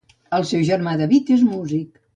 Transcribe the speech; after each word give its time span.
El 0.37 0.45
seu 0.53 0.63
germà 0.71 0.97
David 1.03 1.33
és 1.39 1.47
music. 1.53 2.07